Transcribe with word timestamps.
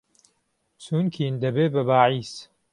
چوونکین 0.83 1.33
دهبێ 1.43 1.65
به 1.73 1.81
باعیس 1.89 2.33